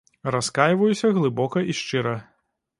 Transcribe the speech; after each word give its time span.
Раскайваюся 0.35 1.11
глыбока 1.19 1.65
і 1.73 1.79
шчыра. 1.83 2.19